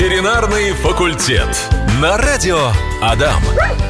Ветеринарный 0.00 0.72
факультет. 0.72 1.46
На 2.00 2.16
радио 2.16 2.72
Адам. 3.02 3.42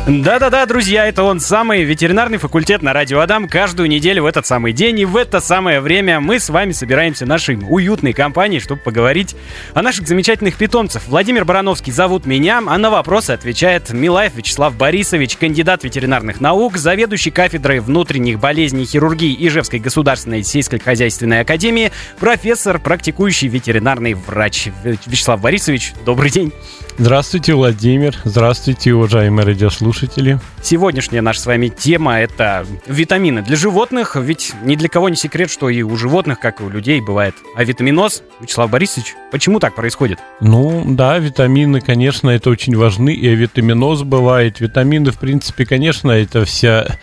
Да-да-да, 0.06 0.66
друзья, 0.66 1.06
это 1.06 1.24
он 1.24 1.40
самый 1.40 1.82
ветеринарный 1.82 2.38
факультет 2.38 2.80
на 2.80 2.92
радио 2.92 3.20
Адам. 3.20 3.48
Каждую 3.48 3.88
неделю 3.88 4.22
в 4.22 4.26
этот 4.26 4.46
самый 4.46 4.72
день 4.72 5.00
и 5.00 5.04
в 5.04 5.16
это 5.16 5.40
самое 5.40 5.80
время 5.80 6.20
мы 6.20 6.38
с 6.38 6.48
вами 6.48 6.72
собираемся 6.72 7.26
нашей 7.26 7.56
уютной 7.56 8.12
компанией, 8.12 8.60
чтобы 8.60 8.80
поговорить 8.80 9.36
о 9.74 9.82
наших 9.82 10.06
замечательных 10.06 10.56
питомцев. 10.56 11.02
Владимир 11.08 11.44
Барановский 11.44 11.92
зовут 11.92 12.24
меня, 12.24 12.62
а 12.66 12.78
на 12.78 12.90
вопросы 12.90 13.32
отвечает 13.32 13.90
Милаев 13.90 14.34
Вячеслав 14.36 14.76
Борисович, 14.76 15.36
кандидат 15.36 15.84
ветеринарных 15.84 16.40
наук, 16.40 16.76
заведующий 16.76 17.30
кафедрой 17.30 17.80
внутренних 17.80 18.38
болезней 18.38 18.84
хирургии 18.84 19.36
Ижевской 19.46 19.80
государственной 19.80 20.44
сельскохозяйственной 20.44 21.40
академии, 21.40 21.92
профессор, 22.18 22.78
практикующий 22.78 23.48
ветеринарный 23.48 24.14
врач. 24.14 24.68
Вячеслав 24.84 25.40
Борисович, 25.40 25.94
добрый 26.04 26.30
день. 26.30 26.52
Здравствуйте, 26.98 27.54
Владимир. 27.54 28.16
Здравствуйте, 28.24 28.92
уважаемые 29.00 29.46
радиослушатели. 29.46 30.38
Сегодняшняя 30.62 31.22
наша 31.22 31.40
с 31.40 31.46
вами 31.46 31.68
тема– 31.68 32.18
это 32.20 32.66
витамины 32.86 33.40
для 33.40 33.56
животных. 33.56 34.14
Ведь 34.14 34.52
ни 34.62 34.76
для 34.76 34.90
кого 34.90 35.08
не 35.08 35.16
секрет, 35.16 35.50
что 35.50 35.70
и 35.70 35.80
у 35.80 35.96
животных, 35.96 36.38
как 36.38 36.60
и 36.60 36.64
у 36.64 36.68
людей, 36.68 37.00
бывает 37.00 37.34
авитаминоз. 37.56 38.22
Вячеслав 38.40 38.68
Борисович, 38.70 39.14
почему 39.32 39.58
так 39.58 39.74
происходит? 39.74 40.18
Ну, 40.42 40.84
да, 40.86 41.16
витамины, 41.16 41.80
конечно, 41.80 42.28
это 42.28 42.50
очень 42.50 42.76
важны, 42.76 43.14
и 43.14 43.26
авитаминоз 43.26 44.02
бывает. 44.02 44.60
Витамины, 44.60 45.12
в 45.12 45.18
принципе, 45.18 45.64
конечно, 45.64 46.10
это 46.10 46.44
вся 46.44 46.98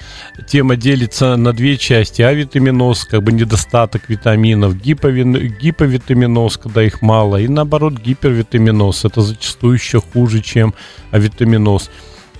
тема 0.48 0.76
делится 0.76 1.36
на 1.36 1.52
две 1.52 1.78
части. 1.78 2.22
Авитаминоз, 2.22 3.06
как 3.06 3.23
бы 3.23 3.32
недостаток 3.32 4.08
витаминов, 4.08 4.80
гиповин, 4.80 5.36
гиповитаминоз, 5.59 6.58
когда 6.58 6.84
их 6.84 7.02
мало, 7.02 7.38
и 7.38 7.48
наоборот 7.48 7.94
гипервитаминоз. 7.94 9.04
Это 9.04 9.22
зачастую 9.22 9.73
еще 9.73 10.00
хуже, 10.00 10.42
чем 10.42 10.76
авитаминоз. 11.09 11.86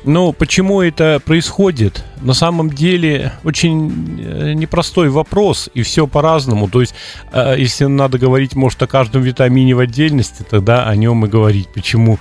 Ну, 0.08 0.32
почему 0.32 0.82
это 0.82 1.22
происходит? 1.24 2.06
На 2.22 2.34
самом 2.34 2.70
деле 2.70 3.34
очень 3.44 4.18
э, 4.20 4.54
непростой 4.54 5.10
вопрос, 5.10 5.70
и 5.74 5.82
все 5.82 6.08
по-разному. 6.08 6.70
То 6.70 6.80
есть, 6.80 6.96
э, 7.34 7.56
если 7.58 7.86
надо 7.86 8.18
говорить, 8.18 8.56
может, 8.56 8.82
о 8.82 8.88
каждом 8.88 9.22
витамине 9.22 9.76
в 9.76 9.80
отдельности, 9.80 10.46
тогда 10.50 10.86
о 10.86 10.96
нем 10.96 11.26
и 11.26 11.28
говорить. 11.28 11.68
Почему 11.74 12.20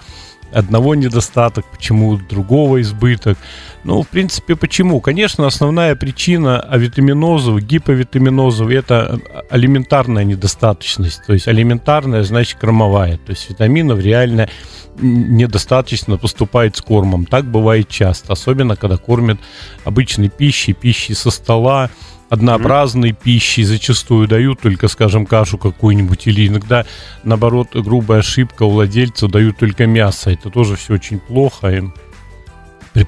одного 0.53 0.95
недостаток, 0.95 1.65
почему 1.71 2.17
другого 2.17 2.81
избыток. 2.81 3.39
Ну, 3.85 4.03
в 4.03 4.09
принципе, 4.09 4.57
почему? 4.57 5.01
Конечно, 5.01 5.47
основная 5.47 5.95
причина 5.95 6.61
авитаминозов, 6.61 7.61
гиповитаминозов– 7.61 8.71
это 8.71 9.21
алиментарная 9.51 10.25
недостаточность. 10.25 11.23
То 11.27 11.33
есть 11.35 11.49
алиментарная, 11.49 12.23
значит, 12.23 12.59
кормовая. 12.59 13.19
То 13.19 13.31
есть 13.31 13.51
витаминов 13.51 14.01
реально 14.01 14.49
недостаточно 14.99 16.17
поступает 16.17 16.77
с 16.77 16.81
кормом. 16.81 17.27
Так 17.27 17.45
бывает 17.45 17.89
часто, 17.89 18.33
особенно 18.33 18.77
когда 18.77 18.97
кормят 18.97 19.39
обычной 19.85 20.31
пищей, 20.31 20.73
пищей 20.73 21.15
со 21.15 21.31
стола, 21.31 21.91
однообразной 22.29 23.11
mm-hmm. 23.11 23.23
пищи 23.23 23.61
зачастую 23.63 24.29
дают 24.29 24.61
только, 24.61 24.89
скажем, 24.89 25.27
кашу 25.27 25.59
какую-нибудь 25.59 26.27
или 26.27 26.49
иногда, 26.49 26.85
наоборот, 27.25 27.69
грубая 27.75 28.21
ошибка 28.21 28.65
у 28.65 28.71
владельца 28.71 29.29
дают 29.29 29.59
только 29.59 29.87
мясо. 29.87 30.31
Это 30.31 30.51
тоже 30.51 30.77
все 30.77 30.95
очень 30.95 31.19
плохо 31.19 31.69
и 31.69 31.83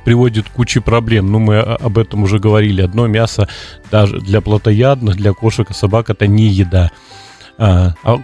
приводит 0.05 0.49
к 0.49 0.53
куче 0.53 0.81
проблем. 0.81 1.33
Ну, 1.33 1.39
мы 1.39 1.61
об 1.61 1.99
этом 1.99 2.23
уже 2.23 2.39
говорили. 2.39 2.83
Одно 2.83 3.07
мясо 3.07 3.49
даже 3.91 4.21
для 4.21 4.41
плотоядных, 4.41 5.17
для 5.17 5.33
кошек 5.33 5.71
и 5.71 5.75
собак 5.75 6.11
это 6.11 6.27
не 6.27 6.47
еда. 6.47 6.91
А, 7.57 7.95
а 8.05 8.19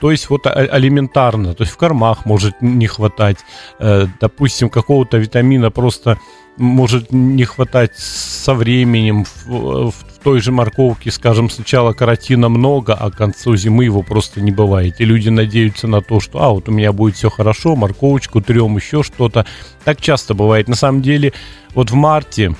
то 0.00 0.10
есть 0.10 0.28
вот 0.28 0.46
алиментарно, 0.46 1.54
то 1.54 1.62
есть 1.62 1.72
в 1.72 1.78
кормах 1.78 2.26
может 2.26 2.60
не 2.60 2.86
хватать, 2.86 3.38
э, 3.78 4.06
допустим, 4.20 4.68
какого-то 4.68 5.16
витамина 5.16 5.70
просто 5.70 6.18
может 6.58 7.12
не 7.12 7.44
хватать 7.44 7.96
со 7.96 8.54
временем 8.54 9.24
в, 9.24 9.90
в 9.90 10.15
той 10.18 10.40
же 10.40 10.52
морковке, 10.52 11.10
скажем, 11.10 11.50
сначала 11.50 11.92
каротина 11.92 12.48
много, 12.48 12.94
а 12.94 13.10
к 13.10 13.16
концу 13.16 13.56
зимы 13.56 13.84
его 13.84 14.02
просто 14.02 14.40
не 14.40 14.50
бывает. 14.50 15.00
И 15.00 15.04
люди 15.04 15.28
надеются 15.28 15.88
на 15.88 16.00
то, 16.02 16.20
что, 16.20 16.42
а, 16.42 16.52
вот 16.52 16.68
у 16.68 16.72
меня 16.72 16.92
будет 16.92 17.16
все 17.16 17.30
хорошо, 17.30 17.76
морковочку 17.76 18.40
трем, 18.40 18.76
еще 18.76 19.02
что-то. 19.02 19.46
Так 19.84 20.00
часто 20.00 20.34
бывает. 20.34 20.68
На 20.68 20.76
самом 20.76 21.02
деле, 21.02 21.32
вот 21.74 21.90
в 21.90 21.94
марте 21.94 22.54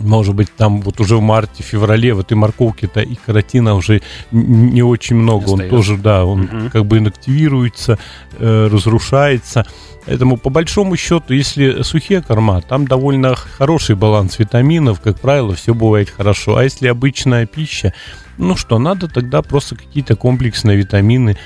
может 0.00 0.34
быть, 0.34 0.54
там 0.54 0.80
вот 0.80 1.00
уже 1.00 1.16
в 1.16 1.20
марте, 1.20 1.62
феврале 1.62 2.14
в 2.14 2.20
этой 2.20 2.34
морковке-то 2.34 3.00
и 3.00 3.14
каротина 3.14 3.74
уже 3.74 4.02
не 4.30 4.82
очень 4.82 5.16
много. 5.16 5.48
Он 5.50 5.68
тоже, 5.68 5.96
да, 5.96 6.24
он 6.24 6.42
угу. 6.42 6.70
как 6.72 6.86
бы 6.86 6.98
инактивируется, 6.98 7.98
э, 8.38 8.68
разрушается. 8.70 9.66
Поэтому, 10.06 10.36
по 10.36 10.50
большому 10.50 10.96
счету, 10.96 11.34
если 11.34 11.82
сухие 11.82 12.22
корма, 12.22 12.62
там 12.62 12.86
довольно 12.86 13.34
хороший 13.34 13.96
баланс 13.96 14.38
витаминов, 14.38 15.00
как 15.00 15.18
правило, 15.18 15.54
все 15.54 15.74
бывает 15.74 16.10
хорошо. 16.10 16.56
А 16.56 16.62
если 16.62 16.86
обычная 16.86 17.44
пища, 17.46 17.92
ну 18.38 18.56
что, 18.56 18.78
надо 18.78 19.08
тогда 19.08 19.42
просто 19.42 19.74
какие-то 19.74 20.14
комплексные 20.14 20.76
витамины 20.76 21.36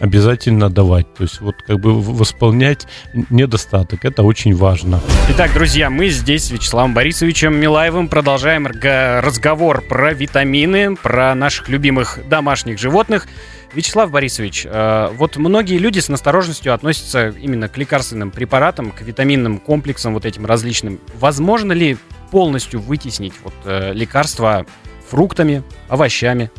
обязательно 0.00 0.70
давать. 0.70 1.12
То 1.14 1.24
есть 1.24 1.40
вот 1.40 1.56
как 1.66 1.80
бы 1.80 2.00
восполнять 2.00 2.86
недостаток. 3.30 4.04
Это 4.04 4.22
очень 4.22 4.54
важно. 4.54 5.00
Итак, 5.30 5.52
друзья, 5.52 5.90
мы 5.90 6.08
здесь 6.08 6.44
с 6.44 6.50
Вячеславом 6.50 6.94
Борисовичем 6.94 7.56
Милаевым 7.56 8.08
продолжаем 8.08 8.66
разговор 8.66 9.82
про 9.82 10.12
витамины, 10.12 10.96
про 10.96 11.34
наших 11.34 11.68
любимых 11.68 12.20
домашних 12.28 12.78
животных. 12.78 13.26
Вячеслав 13.74 14.10
Борисович, 14.10 14.66
э, 14.68 15.10
вот 15.14 15.36
многие 15.36 15.76
люди 15.76 15.98
с 15.98 16.08
настороженностью 16.08 16.72
относятся 16.72 17.28
именно 17.28 17.68
к 17.68 17.76
лекарственным 17.76 18.30
препаратам, 18.30 18.92
к 18.92 19.02
витаминным 19.02 19.58
комплексам 19.58 20.14
вот 20.14 20.24
этим 20.24 20.46
различным. 20.46 21.00
Возможно 21.14 21.72
ли 21.72 21.98
полностью 22.30 22.80
вытеснить 22.80 23.34
вот 23.44 23.54
э, 23.64 23.92
лекарства 23.92 24.64
фруктами, 25.08 25.62
овощами? 25.88 26.50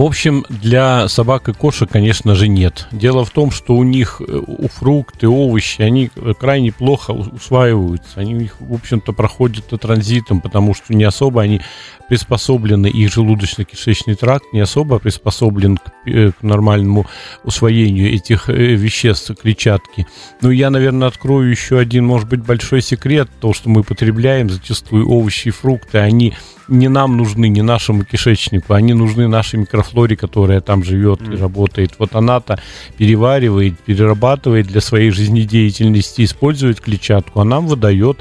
В 0.00 0.02
общем, 0.02 0.46
для 0.48 1.08
собак 1.08 1.50
и 1.50 1.52
кошек, 1.52 1.86
конечно 1.86 2.34
же, 2.34 2.48
нет. 2.48 2.88
Дело 2.90 3.22
в 3.22 3.28
том, 3.28 3.50
что 3.50 3.74
у 3.74 3.84
них 3.84 4.22
э, 4.26 4.32
у 4.34 4.66
фрукты, 4.66 5.28
овощи, 5.28 5.82
они 5.82 6.10
крайне 6.40 6.72
плохо 6.72 7.10
усваиваются. 7.10 8.18
Они 8.18 8.34
у 8.34 8.38
них, 8.38 8.56
в 8.60 8.72
общем-то, 8.72 9.12
проходят 9.12 9.66
транзитом, 9.66 10.40
потому 10.40 10.72
что 10.72 10.94
не 10.94 11.04
особо 11.04 11.42
они 11.42 11.60
приспособлены, 12.08 12.86
их 12.86 13.14
желудочно-кишечный 13.14 14.14
тракт 14.14 14.46
не 14.54 14.60
особо 14.60 14.98
приспособлен 15.00 15.76
к, 15.76 15.82
э, 16.06 16.32
к 16.32 16.42
нормальному 16.42 17.06
усвоению 17.44 18.10
этих 18.10 18.48
э, 18.48 18.54
веществ, 18.54 19.32
клетчатки. 19.38 20.06
Ну, 20.40 20.48
я, 20.50 20.70
наверное, 20.70 21.08
открою 21.08 21.50
еще 21.50 21.78
один, 21.78 22.06
может 22.06 22.26
быть, 22.26 22.40
большой 22.40 22.80
секрет. 22.80 23.28
То, 23.38 23.52
что 23.52 23.68
мы 23.68 23.82
потребляем 23.82 24.48
зачастую 24.48 25.06
овощи 25.10 25.48
и 25.48 25.50
фрукты, 25.50 25.98
они 25.98 26.32
не 26.70 26.88
нам 26.88 27.16
нужны, 27.16 27.48
не 27.48 27.62
нашему 27.62 28.04
кишечнику, 28.04 28.72
они 28.72 28.94
нужны 28.94 29.28
нашей 29.28 29.58
микрофлоре, 29.58 30.16
которая 30.16 30.60
там 30.60 30.84
живет 30.84 31.20
mm. 31.20 31.34
и 31.34 31.36
работает. 31.36 31.92
Вот 31.98 32.14
она-то 32.14 32.60
переваривает, 32.96 33.78
перерабатывает 33.80 34.66
для 34.66 34.80
своей 34.80 35.10
жизнедеятельности, 35.10 36.24
использует 36.24 36.80
клетчатку, 36.80 37.40
а 37.40 37.44
нам 37.44 37.66
выдает 37.66 38.18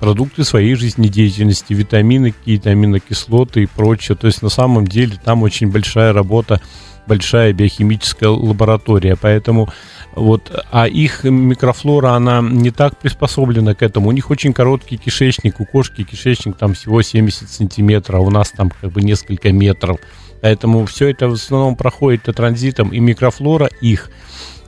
продукты 0.00 0.42
своей 0.42 0.74
жизнедеятельности, 0.74 1.74
витамины, 1.74 2.32
какие-то 2.32 2.70
аминокислоты 2.70 3.62
и 3.62 3.66
прочее. 3.66 4.16
То 4.16 4.26
есть 4.26 4.42
на 4.42 4.48
самом 4.48 4.84
деле 4.84 5.12
там 5.24 5.44
очень 5.44 5.70
большая 5.70 6.12
работа, 6.12 6.60
большая 7.06 7.52
биохимическая 7.52 8.28
лаборатория. 8.28 9.16
Поэтому 9.20 9.68
вот, 10.14 10.52
а 10.70 10.86
их 10.86 11.24
микрофлора, 11.24 12.10
она 12.10 12.40
не 12.42 12.70
так 12.70 12.98
приспособлена 12.98 13.74
к 13.74 13.82
этому. 13.82 14.08
У 14.08 14.12
них 14.12 14.30
очень 14.30 14.52
короткий 14.52 14.98
кишечник, 14.98 15.60
у 15.60 15.64
кошки 15.64 16.04
кишечник 16.04 16.56
там 16.56 16.74
всего 16.74 17.00
70 17.02 17.48
сантиметров, 17.48 18.20
а 18.20 18.22
у 18.22 18.30
нас 18.30 18.50
там 18.50 18.70
как 18.70 18.92
бы 18.92 19.00
несколько 19.02 19.52
метров. 19.52 19.98
Поэтому 20.42 20.84
все 20.86 21.08
это 21.08 21.28
в 21.28 21.34
основном 21.34 21.76
проходит 21.76 22.24
транзитом, 22.24 22.90
и 22.90 22.98
микрофлора 22.98 23.70
их, 23.80 24.10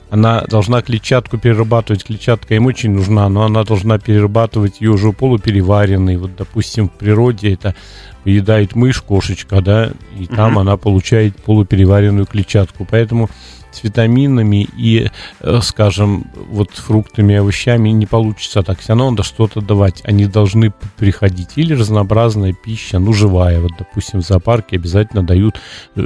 она 0.09 0.41
должна 0.41 0.81
клетчатку 0.81 1.37
перерабатывать, 1.37 2.05
клетчатка 2.05 2.55
им 2.55 2.67
очень 2.67 2.91
нужна, 2.91 3.27
но 3.27 3.43
она 3.43 3.63
должна 3.63 3.99
перерабатывать 3.99 4.79
ее 4.79 4.91
уже 4.91 5.11
полупереваренный. 5.11 6.17
Вот, 6.17 6.35
допустим, 6.35 6.89
в 6.89 6.93
природе 6.93 7.53
это 7.53 7.75
поедает 8.23 8.75
мышь, 8.75 9.01
кошечка, 9.01 9.61
да, 9.61 9.91
и 10.17 10.25
там 10.27 10.57
uh-huh. 10.57 10.61
она 10.61 10.77
получает 10.77 11.35
полупереваренную 11.43 12.25
клетчатку. 12.25 12.87
Поэтому 12.89 13.29
с 13.75 13.83
витаминами 13.83 14.67
и, 14.77 15.09
э, 15.41 15.59
скажем, 15.61 16.31
вот 16.49 16.71
фруктами 16.71 17.33
и 17.33 17.37
овощами 17.37 17.89
не 17.89 18.05
получится 18.05 18.63
так. 18.63 18.79
Все 18.79 18.89
равно 18.89 19.11
надо 19.11 19.23
что-то 19.23 19.61
давать. 19.61 20.01
Они 20.05 20.25
должны 20.25 20.73
приходить. 20.97 21.49
Или 21.55 21.73
разнообразная 21.73 22.53
пища, 22.53 22.99
ну, 22.99 23.13
живая. 23.13 23.59
Вот, 23.59 23.71
допустим, 23.77 24.21
в 24.21 24.25
зоопарке 24.25 24.77
обязательно 24.77 25.23
дают 25.23 25.59
э, 25.95 26.01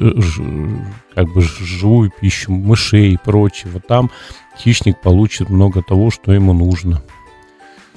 как 1.15 1.33
бы 1.33 1.41
живую 1.41 2.11
пищу, 2.19 2.51
мышей 2.51 3.13
и 3.13 3.17
прочее. 3.17 3.71
Вот 3.73 3.87
там 3.87 4.11
хищник 4.57 4.99
получит 5.01 5.49
много 5.49 5.81
того, 5.81 6.11
что 6.11 6.33
ему 6.33 6.53
нужно. 6.53 7.01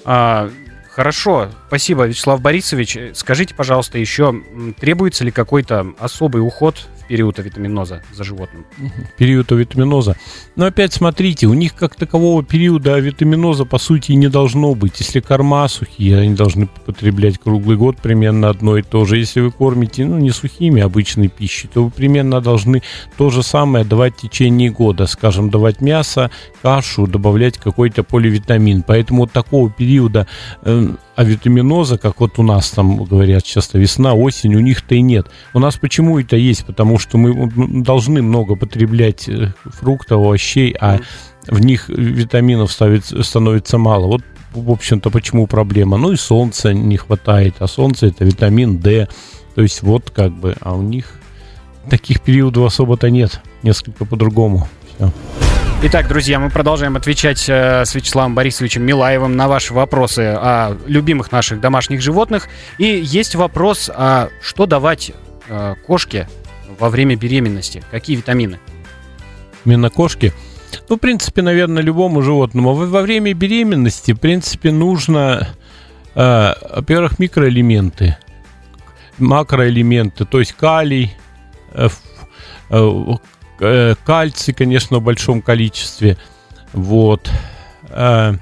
А, 0.04 0.50
Хорошо, 0.94 1.48
спасибо, 1.68 2.06
Вячеслав 2.06 2.42
Борисович. 2.42 2.98
Скажите, 3.14 3.54
пожалуйста, 3.54 3.96
еще 3.96 4.34
требуется 4.78 5.24
ли 5.24 5.30
какой-то 5.30 5.94
особый 5.98 6.42
уход 6.42 6.86
период 7.12 7.38
авитаминоза 7.38 8.00
за 8.10 8.24
животным. 8.24 8.64
Период 9.18 9.52
авитаминоза. 9.52 10.16
Но 10.56 10.64
опять 10.64 10.94
смотрите, 10.94 11.46
у 11.46 11.52
них 11.52 11.74
как 11.74 11.94
такового 11.94 12.42
периода 12.42 12.94
авитаминоза 12.94 13.66
по 13.66 13.76
сути 13.76 14.12
не 14.12 14.28
должно 14.28 14.74
быть. 14.74 14.98
Если 14.98 15.20
корма 15.20 15.68
сухие, 15.68 16.18
они 16.20 16.34
должны 16.34 16.68
потреблять 16.86 17.36
круглый 17.36 17.76
год 17.76 17.98
примерно 17.98 18.48
одно 18.48 18.78
и 18.78 18.82
то 18.82 19.04
же. 19.04 19.18
Если 19.18 19.40
вы 19.40 19.50
кормите, 19.50 20.06
ну, 20.06 20.16
не 20.16 20.30
сухими 20.30 20.80
обычной 20.80 21.28
пищей, 21.28 21.68
то 21.68 21.84
вы 21.84 21.90
примерно 21.90 22.40
должны 22.40 22.82
то 23.18 23.28
же 23.28 23.42
самое 23.42 23.84
давать 23.84 24.14
в 24.14 24.22
течение 24.22 24.70
года. 24.70 25.06
Скажем, 25.06 25.50
давать 25.50 25.82
мясо, 25.82 26.30
кашу, 26.62 27.06
добавлять 27.06 27.58
какой-то 27.58 28.04
поливитамин. 28.04 28.84
Поэтому 28.86 29.20
вот 29.24 29.32
такого 29.32 29.68
периода 29.68 30.26
э, 30.62 30.88
авитаминоза, 31.22 31.98
как 31.98 32.20
вот 32.20 32.38
у 32.38 32.42
нас 32.42 32.70
там 32.70 33.04
говорят 33.04 33.44
часто 33.44 33.78
весна, 33.78 34.14
осень, 34.14 34.54
у 34.54 34.60
них-то 34.60 34.94
и 34.94 35.00
нет. 35.00 35.26
У 35.54 35.58
нас 35.58 35.76
почему 35.76 36.18
это 36.18 36.36
есть? 36.36 36.66
Потому 36.66 36.98
что 36.98 37.18
мы 37.18 37.50
должны 37.82 38.22
много 38.22 38.56
потреблять 38.56 39.28
э, 39.28 39.52
фруктов, 39.64 40.18
овощей, 40.18 40.76
а 40.78 41.00
в 41.46 41.60
них 41.60 41.88
витаминов 41.88 42.70
ставится, 42.70 43.22
становится 43.22 43.78
мало. 43.78 44.06
Вот, 44.06 44.22
в 44.52 44.70
общем-то, 44.70 45.10
почему 45.10 45.46
проблема. 45.46 45.96
Ну 45.96 46.12
и 46.12 46.16
солнца 46.16 46.72
не 46.72 46.96
хватает, 46.96 47.56
а 47.60 47.66
солнце 47.66 48.08
это 48.08 48.24
витамин 48.24 48.78
D. 48.78 49.08
То 49.54 49.62
есть 49.62 49.82
вот 49.82 50.10
как 50.10 50.32
бы, 50.32 50.56
а 50.60 50.74
у 50.74 50.82
них 50.82 51.20
таких 51.88 52.20
периодов 52.20 52.66
особо-то 52.66 53.10
нет. 53.10 53.40
Несколько 53.62 54.04
по-другому. 54.04 54.68
Все. 54.94 55.12
Итак, 55.84 56.06
друзья, 56.06 56.38
мы 56.38 56.48
продолжаем 56.48 56.96
отвечать 56.96 57.48
э, 57.48 57.84
с 57.84 57.94
Вячеславом 57.94 58.36
Борисовичем 58.36 58.82
Милаевым 58.84 59.36
на 59.36 59.48
ваши 59.48 59.74
вопросы 59.74 60.20
о 60.20 60.76
любимых 60.86 61.32
наших 61.32 61.60
домашних 61.60 62.00
животных. 62.00 62.48
И 62.78 62.84
есть 62.84 63.34
вопрос, 63.34 63.90
а 63.92 64.28
что 64.40 64.66
давать 64.66 65.10
э, 65.48 65.74
кошке 65.84 66.28
во 66.78 66.88
время 66.88 67.16
беременности? 67.16 67.82
Какие 67.90 68.16
витамины? 68.16 68.60
Именно 69.64 69.90
кошки? 69.90 70.32
Ну, 70.88 70.96
в 70.96 70.98
принципе, 71.00 71.42
наверное, 71.42 71.82
любому 71.82 72.22
животному. 72.22 72.74
Во 72.74 73.02
время 73.02 73.34
беременности, 73.34 74.12
в 74.12 74.20
принципе, 74.20 74.70
нужно, 74.70 75.48
э, 76.14 76.52
во-первых, 76.76 77.18
микроэлементы, 77.18 78.16
макроэлементы, 79.18 80.26
то 80.26 80.38
есть 80.38 80.52
калий, 80.52 81.16
э, 81.72 81.88
Э, 82.72 83.16
кальций, 84.04 84.54
конечно, 84.54 84.98
в 84.98 85.02
большом 85.02 85.42
количестве. 85.42 86.16
Вот. 86.72 87.30
Э, 87.88 88.34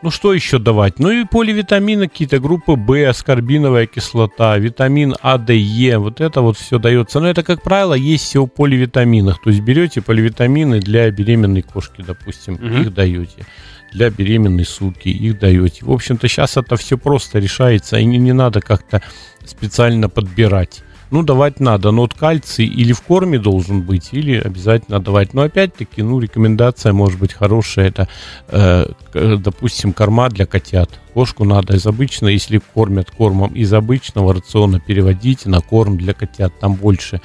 ну, 0.00 0.10
что 0.10 0.32
еще 0.32 0.58
давать? 0.58 1.00
Ну 1.00 1.10
и 1.10 1.24
поливитамины 1.24 2.08
какие-то, 2.08 2.38
группы 2.38 2.72
В, 2.72 3.08
аскорбиновая 3.08 3.86
кислота, 3.86 4.56
витамин 4.56 5.16
А, 5.22 5.38
Д, 5.38 5.56
Е, 5.56 5.98
вот 5.98 6.20
это 6.20 6.40
вот 6.40 6.56
все 6.56 6.78
дается. 6.78 7.18
Но 7.18 7.28
это, 7.28 7.42
как 7.42 7.62
правило, 7.62 7.94
есть 7.94 8.24
все 8.24 8.44
в 8.44 8.48
поливитаминах. 8.48 9.40
То 9.42 9.50
есть 9.50 9.60
берете 9.60 10.00
поливитамины 10.00 10.80
для 10.80 11.10
беременной 11.10 11.62
кошки, 11.62 12.04
допустим, 12.06 12.54
угу. 12.54 12.66
их 12.66 12.94
даете. 12.94 13.44
Для 13.92 14.10
беременной 14.10 14.66
суки 14.66 15.08
их 15.08 15.38
даете. 15.38 15.84
В 15.84 15.90
общем-то, 15.90 16.28
сейчас 16.28 16.56
это 16.56 16.76
все 16.76 16.96
просто 16.96 17.40
решается, 17.40 17.98
и 17.98 18.04
не, 18.04 18.18
не 18.18 18.32
надо 18.32 18.60
как-то 18.60 19.02
специально 19.44 20.08
подбирать 20.08 20.84
ну, 21.10 21.22
давать 21.22 21.60
надо. 21.60 21.90
Но 21.90 22.02
вот 22.02 22.14
кальций 22.14 22.66
или 22.66 22.92
в 22.92 23.00
корме 23.02 23.38
должен 23.38 23.82
быть, 23.82 24.10
или 24.12 24.36
обязательно 24.36 25.00
давать. 25.00 25.34
Но 25.34 25.42
опять-таки, 25.42 26.02
ну, 26.02 26.20
рекомендация 26.20 26.92
может 26.92 27.18
быть 27.18 27.32
хорошая. 27.32 27.88
Это, 27.88 28.08
э, 28.48 28.86
допустим, 29.12 29.92
корма 29.92 30.28
для 30.28 30.46
котят. 30.46 30.90
Кошку 31.14 31.44
надо 31.44 31.76
из 31.76 31.86
обычного, 31.86 32.30
если 32.30 32.60
кормят 32.74 33.10
кормом 33.10 33.54
из 33.54 33.72
обычного 33.72 34.34
рациона, 34.34 34.80
переводите 34.80 35.48
на 35.48 35.60
корм 35.60 35.96
для 35.96 36.12
котят. 36.12 36.52
Там 36.60 36.74
больше 36.74 37.20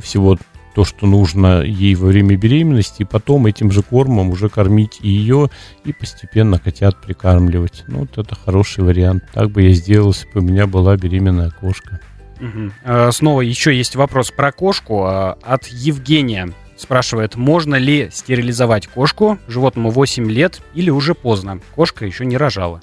всего 0.00 0.38
то, 0.74 0.84
что 0.84 1.06
нужно 1.06 1.62
ей 1.62 1.94
во 1.94 2.08
время 2.08 2.36
беременности, 2.36 3.00
и 3.00 3.06
потом 3.06 3.46
этим 3.46 3.70
же 3.72 3.82
кормом 3.82 4.28
уже 4.28 4.50
кормить 4.50 4.98
и 5.00 5.08
ее, 5.08 5.48
и 5.84 5.94
постепенно 5.94 6.58
котят 6.58 7.00
прикармливать. 7.00 7.84
Ну, 7.88 8.00
вот 8.00 8.18
это 8.18 8.34
хороший 8.34 8.84
вариант. 8.84 9.24
Так 9.32 9.50
бы 9.52 9.62
я 9.62 9.72
сделал, 9.72 10.08
если 10.08 10.28
бы 10.32 10.40
у 10.40 10.42
меня 10.42 10.66
была 10.66 10.94
беременная 10.98 11.50
кошка. 11.50 12.00
Угу. 12.40 13.12
Снова 13.12 13.40
еще 13.40 13.76
есть 13.76 13.96
вопрос 13.96 14.30
про 14.30 14.52
кошку 14.52 15.04
а, 15.04 15.38
от 15.42 15.66
Евгения. 15.68 16.52
Спрашивает, 16.76 17.36
можно 17.36 17.76
ли 17.76 18.10
стерилизовать 18.12 18.86
кошку, 18.86 19.38
животному 19.48 19.90
8 19.90 20.30
лет 20.30 20.60
или 20.74 20.90
уже 20.90 21.14
поздно? 21.14 21.60
Кошка 21.74 22.04
еще 22.04 22.26
не 22.26 22.36
рожала. 22.36 22.80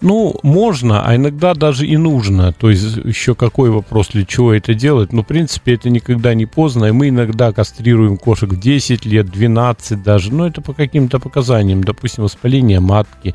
Ну, 0.00 0.38
можно, 0.42 1.04
а 1.04 1.14
иногда 1.14 1.52
даже 1.52 1.86
и 1.86 1.96
нужно. 1.98 2.52
То 2.54 2.70
есть 2.70 2.96
еще 2.96 3.34
какой 3.34 3.70
вопрос, 3.70 4.08
для 4.08 4.24
чего 4.24 4.54
это 4.54 4.72
делать? 4.72 5.12
Ну, 5.12 5.22
в 5.22 5.26
принципе, 5.26 5.74
это 5.74 5.90
никогда 5.90 6.32
не 6.32 6.46
поздно. 6.46 6.86
И 6.86 6.92
мы 6.92 7.10
иногда 7.10 7.52
кастрируем 7.52 8.16
кошек 8.16 8.50
в 8.50 8.58
10 8.58 9.04
лет, 9.04 9.30
12 9.30 10.02
даже. 10.02 10.32
Но 10.32 10.46
это 10.46 10.62
по 10.62 10.72
каким-то 10.72 11.18
показаниям. 11.18 11.84
Допустим, 11.84 12.24
воспаление 12.24 12.80
матки 12.80 13.34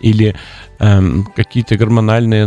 или 0.00 0.34
какие-то 1.36 1.76
гормональные, 1.76 2.44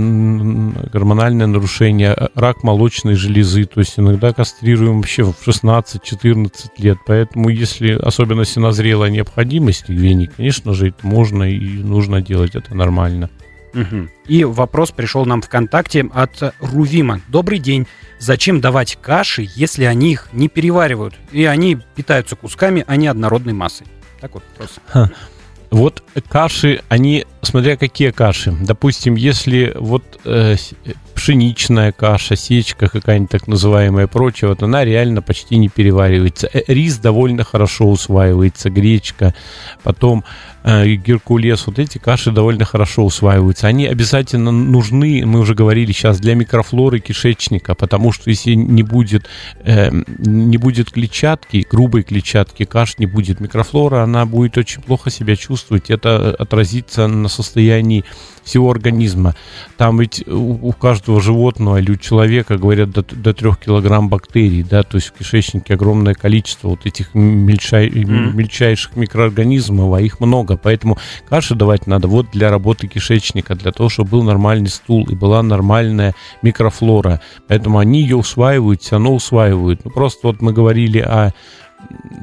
гормональные 0.91 1.47
нарушения, 1.47 2.15
рак 2.35 2.63
молочной 2.63 3.15
железы, 3.15 3.63
то 3.65 3.79
есть 3.79 3.97
иногда 3.97 4.33
кастрируем 4.33 4.97
вообще 4.97 5.23
в 5.23 5.35
16-14 5.47 6.49
лет, 6.77 6.97
поэтому 7.05 7.47
если, 7.47 7.93
особенно 7.93 8.41
если 8.41 8.59
назрела 8.59 9.05
необходимость 9.05 9.87
львений, 9.87 10.27
конечно 10.27 10.73
же, 10.73 10.89
это 10.89 11.07
можно 11.07 11.43
и 11.43 11.59
нужно 11.59 12.21
делать, 12.21 12.55
это 12.55 12.75
нормально. 12.75 13.29
Угу. 13.73 14.09
И 14.27 14.43
вопрос 14.43 14.91
пришел 14.91 15.25
нам 15.25 15.41
ВКонтакте 15.41 16.09
от 16.13 16.55
Рувима. 16.59 17.21
Добрый 17.27 17.59
день. 17.59 17.87
Зачем 18.19 18.61
давать 18.61 18.97
каши, 19.01 19.47
если 19.55 19.83
они 19.83 20.13
их 20.13 20.29
не 20.31 20.47
переваривают? 20.47 21.13
И 21.31 21.43
они 21.45 21.77
питаются 21.95 22.35
кусками, 22.35 22.85
а 22.87 22.95
не 22.95 23.07
однородной 23.07 23.53
массой? 23.53 23.87
Такой 24.21 24.41
вопрос. 24.51 24.79
Ха. 24.87 25.11
Вот 25.75 26.04
каши, 26.30 26.81
они, 26.88 27.25
смотря 27.42 27.75
какие 27.75 28.12
каши. 28.12 28.56
Допустим, 28.62 29.16
если 29.16 29.74
вот 29.75 30.04
э, 30.24 30.56
пшеничная 31.25 31.92
каша, 31.92 32.36
сечка 32.36 32.88
какая-нибудь 32.88 33.31
так 33.31 33.48
называемая, 33.48 34.06
прочее, 34.06 34.50
вот 34.50 34.62
она 34.62 34.86
реально 34.86 35.24
почти 35.24 35.57
не 35.57 35.69
переваривается. 35.69 36.48
Э, 36.54 36.62
рис 36.68 37.00
довольно 37.00 37.44
хорошо 37.44 37.89
усваивается, 37.89 38.69
гречка, 38.69 39.33
потом 39.81 40.24
э, 40.63 40.86
геркулес, 40.94 41.66
вот 41.66 41.80
эти 41.80 41.98
каши 41.98 42.30
довольно 42.30 42.63
хорошо 42.63 43.04
усваиваются. 43.06 43.66
Они 43.66 43.88
обязательно 43.88 44.51
нужны, 44.51 45.25
мы 45.25 45.39
уже 45.39 45.56
говорили 45.56 45.92
сейчас, 45.94 46.19
для 46.19 46.36
микрофлоры 46.36 47.00
кишечника, 47.00 47.74
потому 47.74 48.12
что 48.12 48.30
если 48.30 48.54
не 48.54 48.83
будет, 48.83 49.28
э, 49.63 49.89
не 50.19 50.57
будет 50.57 50.92
клетчатки, 50.92 51.66
грубой 51.68 52.04
клетчатки, 52.04 52.66
каш 52.66 53.00
не 53.00 53.07
будет 53.07 53.39
микрофлора, 53.39 54.04
она 54.04 54.28
будет 54.28 54.59
очень 54.59 54.83
плохо 54.83 55.09
себя 55.09 55.35
чувствовать. 55.35 55.90
Это 55.90 56.35
отразится 56.38 57.07
на 57.07 57.30
состоянии 57.30 58.06
всего 58.45 58.71
организма. 58.71 59.35
Там 59.78 59.99
ведь 59.99 60.25
у, 60.28 60.69
у 60.69 60.71
каждого 60.71 61.19
животного 61.19 61.78
или 61.78 61.92
у 61.92 61.95
человека, 61.97 62.57
говорят, 62.57 62.92
до, 62.92 63.04
до 63.04 63.33
3 63.33 63.52
килограмм 63.66 64.07
бактерий, 64.07 64.64
да, 64.64 64.83
то 64.83 64.95
есть 64.95 65.07
в 65.07 65.14
кишечнике 65.14 65.73
огромное 65.73 66.14
количество 66.14 66.69
вот 66.69 66.85
этих 66.85 67.14
мельчай, 67.14 67.90
mm. 67.90 68.33
мельчайших 68.33 68.95
микроорганизмов, 68.95 69.94
а 69.94 70.02
их 70.02 70.19
много, 70.19 70.56
поэтому 70.56 70.97
каши 71.28 71.56
давать 71.56 71.87
надо 71.87 72.07
вот 72.07 72.28
для 72.31 72.49
работы 72.49 72.87
кишечника, 72.87 73.56
для 73.56 73.71
того, 73.71 73.90
чтобы 73.90 74.11
был 74.11 74.23
нормальный 74.23 74.69
стул 74.69 75.06
и 75.09 75.16
была 75.16 75.44
нормальная 75.44 76.14
микрофлора. 76.42 77.19
Поэтому 77.47 77.80
они 77.80 78.02
ее 78.02 78.16
усваивают, 78.16 78.81
все 78.81 78.92
равно 78.92 79.16
усваивают. 79.16 79.83
Ну, 79.83 79.92
просто 79.92 80.28
вот 80.28 80.42
мы 80.42 80.54
говорили 80.54 80.99
о 80.99 81.33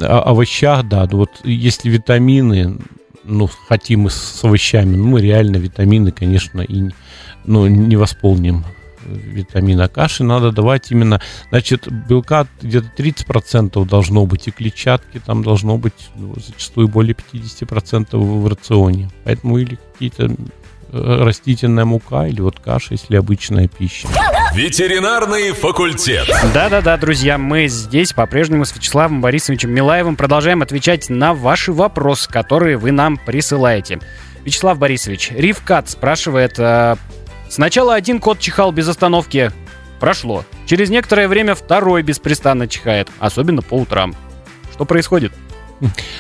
о 0.01 0.23
овощах, 0.31 0.89
да, 0.89 1.07
вот 1.11 1.31
если 1.45 1.89
витамины, 1.89 2.79
ну, 3.25 3.49
хотим 3.69 4.01
мы 4.01 4.11
с 4.11 4.45
овощами, 4.45 4.97
ну, 4.97 5.05
мы 5.05 5.21
реально 5.21 5.57
витамины, 5.57 6.11
конечно, 6.13 6.61
и 6.61 6.91
ну, 7.45 7.67
не 7.67 7.97
восполним 7.97 8.65
витамина 9.05 9.89
каши 9.89 10.25
надо 10.25 10.53
давать 10.53 10.91
именно, 10.91 11.21
значит, 11.51 11.89
белка 12.09 12.47
где-то 12.61 12.89
30% 12.97 13.85
должно 13.87 14.27
быть, 14.27 14.49
и 14.49 14.51
клетчатки 14.51 15.21
там 15.25 15.43
должно 15.43 15.77
быть 15.77 16.11
ну, 16.15 16.35
зачастую 16.37 16.89
более 16.89 17.15
50% 17.15 18.17
в 18.17 18.47
рационе. 18.47 19.11
Поэтому 19.25 19.59
или 19.59 19.79
какие-то 19.93 20.27
э, 20.27 21.25
растительная 21.25 21.85
мука, 21.85 22.27
или 22.27 22.41
вот 22.41 22.61
каша, 22.61 22.89
если 22.93 23.17
обычная 23.17 23.69
пища. 23.69 24.09
Ветеринарный 24.55 25.53
факультет. 25.53 26.29
Да-да-да, 26.53 26.99
друзья, 26.99 27.39
мы 27.39 27.69
здесь 27.69 28.13
по-прежнему 28.13 28.67
с 28.67 28.77
Вячеславом 28.77 29.23
Борисовичем 29.23 29.71
Милаевым 29.71 30.15
продолжаем 30.15 30.61
отвечать 30.61 31.09
на 31.09 31.33
ваши 31.33 31.73
вопросы, 31.73 32.29
которые 32.29 32.77
вы 32.77 32.93
нам 32.93 33.17
присылаете. 33.17 33.99
Вячеслав 34.45 34.79
Борисович, 34.79 35.31
Ривкат 35.31 35.89
спрашивает, 35.89 36.59
э, 36.59 36.97
сначала 37.49 37.95
один 37.95 38.21
кот 38.21 38.41
чихал 38.41 38.73
без 38.73 38.87
остановки, 38.89 39.51
прошло. 40.01 40.45
Через 40.67 40.91
некоторое 40.91 41.29
время 41.29 41.55
второй 41.55 42.03
беспрестанно 42.03 42.69
чихает, 42.69 43.09
особенно 43.21 43.63
по 43.63 43.75
утрам. 43.79 44.15
Что 44.75 44.85
происходит? 44.85 45.33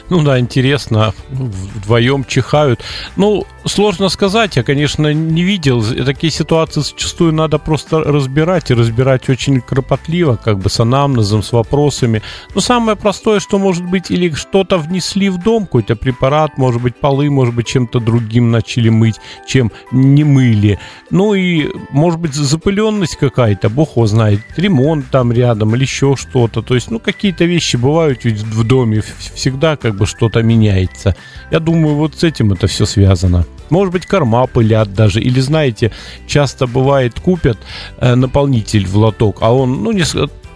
Ну 0.08 0.22
да, 0.22 0.38
интересно, 0.38 1.14
вдвоем 1.30 2.24
чихают. 2.24 2.80
Ну, 3.16 3.46
сложно 3.64 4.08
сказать, 4.08 4.56
я, 4.56 4.62
конечно, 4.62 5.12
не 5.12 5.42
видел. 5.44 5.82
Такие 6.04 6.30
ситуации 6.30 6.80
зачастую 6.80 7.32
надо 7.32 7.58
просто 7.58 8.00
разбирать, 8.00 8.70
и 8.70 8.74
разбирать 8.74 9.28
очень 9.28 9.60
кропотливо, 9.60 10.36
как 10.36 10.58
бы 10.58 10.68
с 10.68 10.80
анамнезом, 10.80 11.42
с 11.42 11.52
вопросами. 11.52 12.22
Но 12.54 12.60
самое 12.60 12.96
простое, 12.96 13.40
что 13.40 13.58
может 13.58 13.84
быть, 13.84 14.10
или 14.10 14.30
что-то 14.30 14.78
внесли 14.78 15.28
в 15.28 15.38
дом, 15.42 15.64
какой-то 15.64 15.96
препарат, 15.96 16.58
может 16.58 16.82
быть, 16.82 16.96
полы, 16.96 17.30
может 17.30 17.54
быть, 17.54 17.66
чем-то 17.66 18.00
другим 18.00 18.50
начали 18.50 18.88
мыть, 18.88 19.20
чем 19.46 19.70
не 19.92 20.24
мыли. 20.24 20.78
Ну 21.10 21.34
и, 21.34 21.68
может 21.90 22.18
быть, 22.20 22.34
запыленность 22.34 23.16
какая-то, 23.16 23.68
бог 23.68 23.96
его 23.96 24.06
знает, 24.06 24.40
ремонт 24.56 25.06
там 25.10 25.32
рядом 25.32 25.74
или 25.74 25.82
еще 25.82 26.16
что-то. 26.16 26.62
То 26.62 26.74
есть, 26.74 26.90
ну, 26.90 26.98
какие-то 26.98 27.44
вещи 27.44 27.76
бывают 27.76 28.24
ведь 28.24 28.40
в 28.40 28.64
доме, 28.64 29.02
всегда 29.34 29.51
как 29.76 29.94
бы 29.94 30.06
что-то 30.06 30.42
меняется. 30.42 31.16
Я 31.50 31.60
думаю, 31.60 31.96
вот 31.96 32.16
с 32.16 32.24
этим 32.24 32.52
это 32.52 32.66
все 32.66 32.86
связано. 32.86 33.44
Может 33.70 33.92
быть, 33.92 34.06
корма 34.06 34.46
пылят 34.46 34.92
даже. 34.94 35.20
Или, 35.20 35.40
знаете, 35.40 35.92
часто 36.26 36.66
бывает, 36.66 37.18
купят 37.20 37.58
э, 37.98 38.14
наполнитель 38.14 38.86
в 38.86 38.96
лоток, 38.96 39.38
а 39.40 39.54
он, 39.54 39.82
ну, 39.82 39.92
не, 39.92 40.04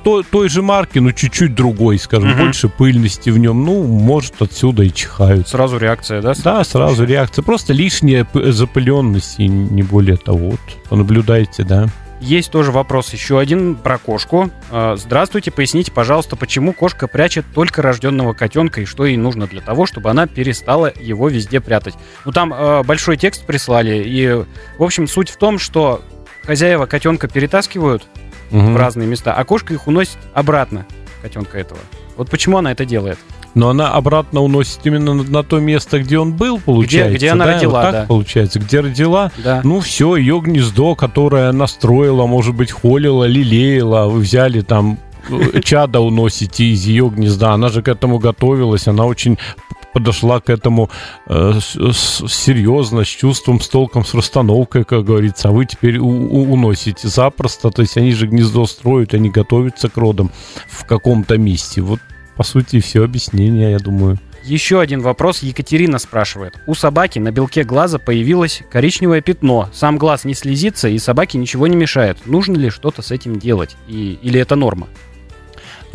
той, 0.06 0.22
той 0.22 0.48
же 0.48 0.62
марки, 0.62 1.00
но 1.00 1.10
чуть-чуть 1.10 1.54
другой, 1.54 1.98
скажем, 1.98 2.30
угу. 2.30 2.38
больше 2.44 2.68
пыльности 2.68 3.30
в 3.30 3.38
нем. 3.38 3.64
Ну, 3.64 3.82
может, 3.82 4.40
отсюда 4.40 4.84
и 4.84 4.92
чихают. 4.92 5.48
Сразу 5.48 5.78
реакция, 5.78 6.22
да? 6.22 6.32
Да, 6.44 6.62
сразу 6.62 7.04
реакция. 7.04 7.42
Просто 7.42 7.72
лишняя 7.72 8.24
запыленность 8.32 9.40
и 9.40 9.48
не 9.48 9.82
более 9.82 10.16
того. 10.16 10.50
Вот, 10.50 10.60
понаблюдайте, 10.88 11.64
да. 11.64 11.88
Есть 12.20 12.50
тоже 12.50 12.72
вопрос 12.72 13.12
еще 13.12 13.38
один 13.38 13.76
про 13.76 13.98
кошку. 13.98 14.50
А, 14.70 14.96
здравствуйте, 14.96 15.50
поясните, 15.50 15.92
пожалуйста, 15.92 16.34
почему 16.36 16.72
кошка 16.72 17.08
прячет 17.08 17.44
только 17.54 17.82
рожденного 17.82 18.32
котенка 18.32 18.80
и 18.80 18.84
что 18.84 19.04
ей 19.04 19.16
нужно 19.16 19.46
для 19.46 19.60
того, 19.60 19.84
чтобы 19.86 20.10
она 20.10 20.26
перестала 20.26 20.92
его 20.98 21.28
везде 21.28 21.60
прятать. 21.60 21.94
Ну 22.24 22.32
там 22.32 22.54
э, 22.54 22.82
большой 22.84 23.18
текст 23.18 23.44
прислали, 23.44 24.02
и, 24.02 24.44
в 24.78 24.82
общем, 24.82 25.06
суть 25.06 25.28
в 25.28 25.36
том, 25.36 25.58
что 25.58 26.02
хозяева 26.44 26.86
котенка 26.86 27.28
перетаскивают 27.28 28.06
угу. 28.50 28.60
в 28.60 28.76
разные 28.76 29.06
места, 29.06 29.34
а 29.34 29.44
кошка 29.44 29.74
их 29.74 29.86
уносит 29.86 30.18
обратно, 30.32 30.86
котенка 31.20 31.58
этого. 31.58 31.80
Вот 32.16 32.30
почему 32.30 32.56
она 32.56 32.72
это 32.72 32.86
делает? 32.86 33.18
Но 33.56 33.70
она 33.70 33.90
обратно 33.90 34.42
уносит 34.42 34.80
именно 34.84 35.14
на, 35.14 35.22
на 35.22 35.42
то 35.42 35.58
место, 35.58 35.98
где 35.98 36.18
он 36.18 36.34
был, 36.34 36.60
получается. 36.60 37.08
Где, 37.08 37.16
где 37.16 37.30
она 37.30 37.46
да? 37.46 37.54
родила, 37.54 37.72
вот 37.72 37.82
так 37.82 37.92
да. 37.92 38.06
получается. 38.06 38.60
Где 38.60 38.80
родила, 38.80 39.32
да. 39.42 39.62
ну 39.64 39.80
все, 39.80 40.16
ее 40.16 40.40
гнездо, 40.44 40.94
которое 40.94 41.48
она 41.48 41.66
строила, 41.66 42.26
может 42.26 42.54
быть, 42.54 42.70
холила, 42.70 43.24
лелеяла, 43.24 44.08
вы 44.08 44.20
взяли 44.20 44.60
там 44.60 44.98
э, 45.30 45.62
чада 45.64 46.00
уносите 46.00 46.66
из 46.66 46.84
ее 46.84 47.08
гнезда. 47.08 47.54
Она 47.54 47.68
же 47.68 47.80
к 47.80 47.88
этому 47.88 48.18
готовилась, 48.18 48.88
она 48.88 49.06
очень 49.06 49.38
подошла 49.94 50.40
к 50.40 50.50
этому 50.50 50.90
э, 51.26 51.58
с, 51.58 51.76
с, 51.76 52.28
серьезно, 52.28 53.04
с 53.04 53.08
чувством, 53.08 53.62
с 53.62 53.68
толком, 53.68 54.04
с 54.04 54.12
расстановкой, 54.12 54.84
как 54.84 55.04
говорится, 55.04 55.48
а 55.48 55.52
вы 55.52 55.64
теперь 55.64 55.96
у, 55.96 56.06
у, 56.06 56.52
уносите 56.52 57.08
запросто, 57.08 57.70
то 57.70 57.80
есть 57.80 57.96
они 57.96 58.12
же 58.12 58.26
гнездо 58.26 58.66
строят, 58.66 59.14
они 59.14 59.30
готовятся 59.30 59.88
к 59.88 59.96
родам 59.96 60.30
в 60.68 60.84
каком-то 60.84 61.38
месте. 61.38 61.80
Вот 61.80 62.00
по 62.36 62.42
сути, 62.42 62.80
все 62.80 63.02
объяснение, 63.02 63.72
я 63.72 63.78
думаю. 63.78 64.18
Еще 64.44 64.80
один 64.80 65.00
вопрос 65.00 65.42
Екатерина 65.42 65.98
спрашивает. 65.98 66.54
У 66.66 66.74
собаки 66.74 67.18
на 67.18 67.32
белке 67.32 67.64
глаза 67.64 67.98
появилось 67.98 68.62
коричневое 68.70 69.20
пятно. 69.20 69.68
Сам 69.72 69.98
глаз 69.98 70.24
не 70.24 70.34
слезится 70.34 70.88
и 70.88 70.98
собаке 70.98 71.38
ничего 71.38 71.66
не 71.66 71.74
мешает. 71.74 72.26
Нужно 72.26 72.56
ли 72.56 72.70
что-то 72.70 73.02
с 73.02 73.10
этим 73.10 73.40
делать? 73.40 73.76
И, 73.88 74.18
или 74.22 74.38
это 74.38 74.54
норма? 74.54 74.86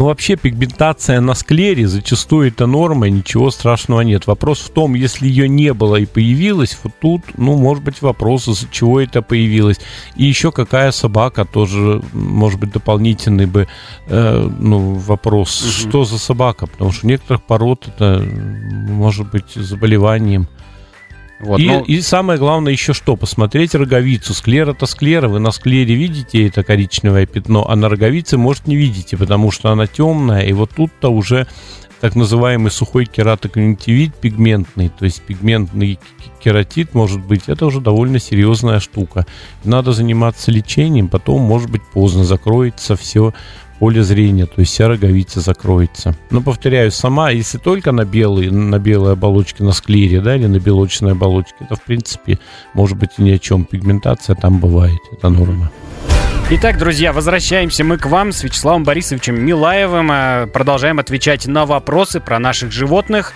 Ну, 0.01 0.07
вообще, 0.07 0.35
пигментация 0.35 1.21
на 1.21 1.35
склере 1.35 1.87
зачастую 1.87 2.47
это 2.47 2.65
норма, 2.65 3.07
ничего 3.07 3.51
страшного 3.51 4.01
нет. 4.01 4.25
Вопрос 4.25 4.61
в 4.61 4.71
том, 4.71 4.95
если 4.95 5.27
ее 5.27 5.47
не 5.47 5.75
было 5.75 5.95
и 5.97 6.07
появилась, 6.07 6.75
вот 6.81 6.93
тут, 6.99 7.21
ну, 7.37 7.55
может 7.55 7.83
быть, 7.83 8.01
вопрос, 8.01 8.47
из-за 8.47 8.67
чего 8.71 8.99
это 8.99 9.21
появилось. 9.21 9.79
И 10.15 10.25
еще 10.25 10.51
какая 10.51 10.91
собака, 10.91 11.45
тоже, 11.45 12.01
может 12.13 12.59
быть, 12.59 12.71
дополнительный 12.71 13.45
бы, 13.45 13.67
э, 14.07 14.49
ну, 14.59 14.95
вопрос, 14.95 15.61
угу. 15.61 15.69
что 15.69 16.03
за 16.03 16.17
собака, 16.17 16.65
потому 16.65 16.91
что 16.91 17.05
у 17.05 17.09
некоторых 17.09 17.43
пород 17.43 17.87
это 17.87 18.25
может 18.89 19.29
быть 19.29 19.53
заболеванием. 19.53 20.47
Вот, 21.41 21.59
и, 21.59 21.67
ну... 21.67 21.83
и 21.83 22.01
самое 22.01 22.37
главное 22.37 22.71
еще 22.71 22.93
что, 22.93 23.15
посмотреть 23.15 23.73
роговицу. 23.73 24.33
Склер 24.33 24.69
это 24.69 24.85
склера, 24.85 25.27
вы 25.27 25.39
на 25.39 25.51
склере 25.51 25.95
видите 25.95 26.47
это 26.47 26.63
коричневое 26.63 27.25
пятно, 27.25 27.67
а 27.67 27.75
на 27.75 27.89
роговице, 27.89 28.37
может, 28.37 28.67
не 28.67 28.75
видите, 28.75 29.17
потому 29.17 29.51
что 29.51 29.71
она 29.71 29.87
темная, 29.87 30.43
и 30.43 30.53
вот 30.53 30.71
тут-то 30.75 31.09
уже 31.09 31.47
так 32.01 32.15
называемый 32.15 32.71
сухой 32.71 33.05
кератоконъюнктивит 33.05 34.15
пигментный, 34.15 34.89
то 34.89 35.05
есть 35.05 35.21
пигментный 35.21 35.99
кератит, 36.43 36.95
может 36.95 37.23
быть, 37.23 37.43
это 37.47 37.67
уже 37.67 37.79
довольно 37.79 38.19
серьезная 38.19 38.79
штука. 38.79 39.27
Надо 39.63 39.93
заниматься 39.93 40.51
лечением, 40.51 41.07
потом, 41.07 41.41
может 41.41 41.69
быть, 41.69 41.83
поздно 41.93 42.23
закроется 42.23 42.95
все 42.95 43.33
поле 43.77 44.03
зрения, 44.03 44.47
то 44.47 44.61
есть 44.61 44.73
вся 44.73 44.87
роговица 44.87 45.41
закроется. 45.41 46.15
Но, 46.31 46.41
повторяю, 46.41 46.91
сама, 46.91 47.29
если 47.29 47.59
только 47.59 47.91
на 47.91 48.03
белой, 48.03 48.49
на 48.49 48.79
белой 48.79 49.13
оболочке, 49.13 49.63
на 49.63 49.71
склере, 49.71 50.21
да, 50.21 50.35
или 50.35 50.47
на 50.47 50.59
белочной 50.59 51.11
оболочке, 51.11 51.55
это, 51.61 51.75
в 51.75 51.83
принципе, 51.83 52.39
может 52.73 52.97
быть 52.97 53.11
и 53.17 53.23
ни 53.23 53.31
о 53.31 53.37
чем. 53.37 53.65
Пигментация 53.65 54.35
там 54.35 54.59
бывает, 54.59 54.99
это 55.11 55.29
норма. 55.29 55.71
Итак, 56.53 56.77
друзья, 56.77 57.13
возвращаемся 57.13 57.85
мы 57.85 57.97
к 57.97 58.07
вам 58.07 58.33
с 58.33 58.43
Вячеславом 58.43 58.83
Борисовичем 58.83 59.41
Милаевым. 59.41 60.11
Э, 60.11 60.47
продолжаем 60.47 60.99
отвечать 60.99 61.47
на 61.47 61.65
вопросы 61.65 62.19
про 62.19 62.39
наших 62.39 62.73
животных. 62.73 63.31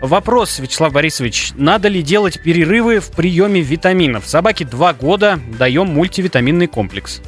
Вопрос, 0.00 0.58
Вячеслав 0.58 0.90
Борисович, 0.90 1.52
надо 1.54 1.88
ли 1.88 2.00
делать 2.00 2.40
перерывы 2.40 3.00
в 3.00 3.10
приеме 3.10 3.60
витаминов? 3.60 4.26
Собаке 4.26 4.64
два 4.64 4.94
года, 4.94 5.38
даем 5.58 5.88
мультивитаминный 5.88 6.66
комплекс. 6.66 7.20